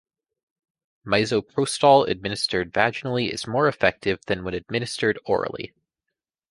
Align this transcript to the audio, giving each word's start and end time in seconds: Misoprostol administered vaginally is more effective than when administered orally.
Misoprostol 1.05 2.09
administered 2.09 2.73
vaginally 2.73 3.29
is 3.29 3.45
more 3.45 3.67
effective 3.67 4.19
than 4.25 4.43
when 4.43 4.55
administered 4.55 5.19
orally. 5.25 5.75